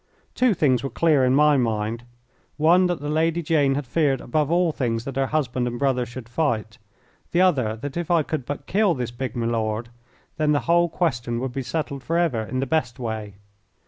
Two 0.33 0.55
things 0.55 0.83
were 0.83 0.89
clear 0.89 1.23
in 1.23 1.35
my 1.35 1.57
mind 1.57 2.05
one 2.57 2.87
that 2.87 3.01
the 3.01 3.07
Lady 3.07 3.43
Jane 3.43 3.75
had 3.75 3.85
feared 3.85 4.19
above 4.19 4.49
all 4.49 4.71
things 4.71 5.05
that 5.05 5.15
her 5.15 5.27
husband 5.27 5.67
and 5.67 5.77
brother 5.77 6.07
should 6.07 6.27
fight, 6.27 6.79
the 7.33 7.41
other 7.41 7.75
that 7.75 7.95
if 7.95 8.09
I 8.09 8.23
could 8.23 8.43
but 8.43 8.65
kill 8.65 8.95
this 8.95 9.11
big 9.11 9.35
milord, 9.35 9.89
then 10.37 10.53
the 10.53 10.61
whole 10.65 10.89
question 10.89 11.39
would 11.39 11.53
be 11.53 11.61
settled 11.61 12.01
forever 12.01 12.41
in 12.41 12.61
the 12.61 12.65
best 12.65 12.97
way. 12.97 13.35